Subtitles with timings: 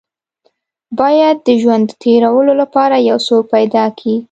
[0.97, 4.13] بايد د ژوند د تېرولو لپاره يو څوک پيدا کې.